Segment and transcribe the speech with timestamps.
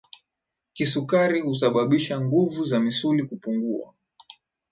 [0.73, 3.93] kisukari husababisha nguvu za misuli kupungua